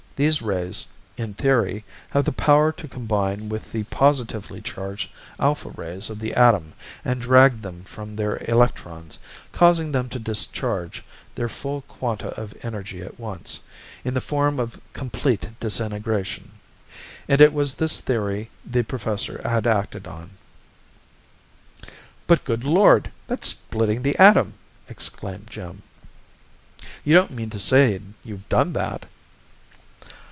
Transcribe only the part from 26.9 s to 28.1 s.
"You don't mean to say